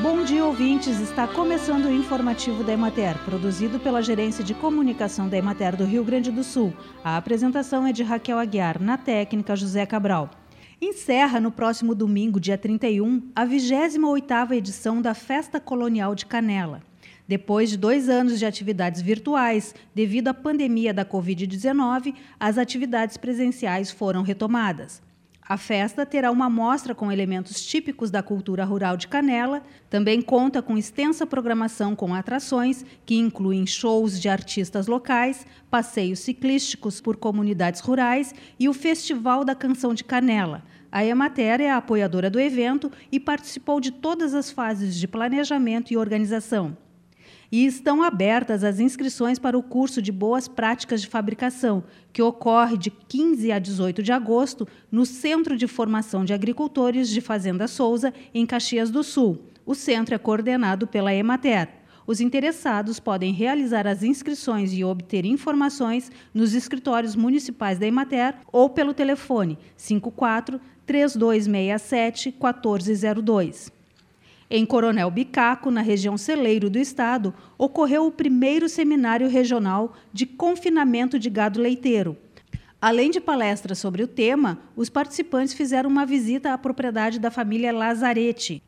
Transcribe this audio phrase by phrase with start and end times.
[0.00, 1.00] Bom dia, ouvintes!
[1.00, 6.04] Está começando o informativo da Emater, produzido pela Gerência de Comunicação da Emater do Rio
[6.04, 6.72] Grande do Sul.
[7.02, 10.30] A apresentação é de Raquel Aguiar, na técnica José Cabral.
[10.80, 16.80] Encerra no próximo domingo, dia 31, a 28ª edição da Festa Colonial de Canela.
[17.26, 23.90] Depois de dois anos de atividades virtuais, devido à pandemia da Covid-19, as atividades presenciais
[23.90, 25.02] foram retomadas.
[25.48, 30.60] A festa terá uma mostra com elementos típicos da cultura rural de Canela, também conta
[30.60, 37.80] com extensa programação com atrações que incluem shows de artistas locais, passeios ciclísticos por comunidades
[37.80, 40.62] rurais e o Festival da Canção de Canela.
[40.92, 45.90] A Emater é a apoiadora do evento e participou de todas as fases de planejamento
[45.90, 46.76] e organização
[47.50, 52.76] e estão abertas as inscrições para o curso de Boas Práticas de Fabricação, que ocorre
[52.76, 58.12] de 15 a 18 de agosto no Centro de Formação de Agricultores de Fazenda Souza,
[58.34, 59.42] em Caxias do Sul.
[59.64, 61.68] O centro é coordenado pela Emater.
[62.06, 68.70] Os interessados podem realizar as inscrições e obter informações nos escritórios municipais da Emater ou
[68.70, 73.77] pelo telefone 54 3267 1402.
[74.50, 81.18] Em Coronel Bicaco, na região celeiro do estado, ocorreu o primeiro seminário regional de confinamento
[81.18, 82.16] de gado leiteiro.
[82.80, 87.72] Além de palestras sobre o tema, os participantes fizeram uma visita à propriedade da família
[87.72, 88.62] Lazarete.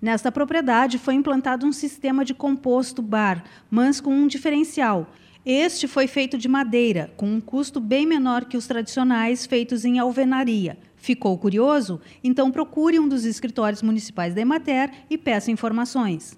[0.00, 5.12] Nesta propriedade foi implantado um sistema de composto bar, mas com um diferencial.
[5.44, 9.98] Este foi feito de madeira, com um custo bem menor que os tradicionais feitos em
[9.98, 10.78] alvenaria.
[10.98, 12.00] Ficou curioso?
[12.22, 16.36] Então procure um dos escritórios municipais da Emater e peça informações.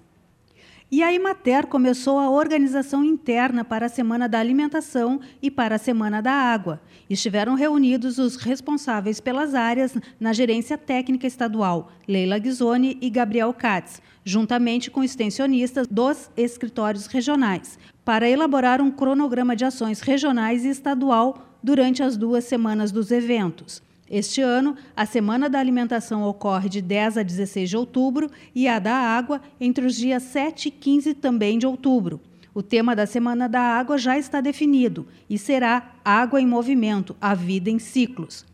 [0.93, 5.79] E a Emater começou a organização interna para a Semana da Alimentação e para a
[5.79, 6.81] Semana da Água.
[7.09, 14.01] Estiveram reunidos os responsáveis pelas áreas na Gerência Técnica Estadual, Leila Ghisoni e Gabriel Katz,
[14.25, 21.57] juntamente com extensionistas dos escritórios regionais, para elaborar um cronograma de ações regionais e estadual
[21.63, 23.81] durante as duas semanas dos eventos.
[24.13, 28.77] Este ano, a Semana da Alimentação ocorre de 10 a 16 de outubro e a
[28.77, 32.19] da Água entre os dias 7 e 15 também de outubro.
[32.53, 37.33] O tema da Semana da Água já está definido e será Água em Movimento, a
[37.33, 38.45] vida em ciclos.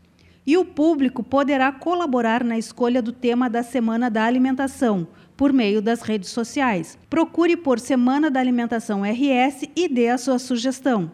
[0.46, 5.82] E o público poderá colaborar na escolha do tema da Semana da Alimentação por meio
[5.82, 6.96] das redes sociais.
[7.10, 11.10] Procure por Semana da Alimentação RS e dê a sua sugestão.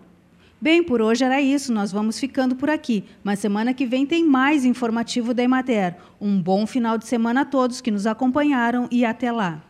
[0.64, 3.04] Bem, por hoje era isso, nós vamos ficando por aqui.
[3.22, 5.94] Mas semana que vem tem mais informativo da Emater.
[6.18, 9.62] Um bom final de semana a todos que nos acompanharam e até lá.